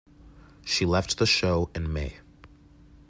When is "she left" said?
0.65-1.19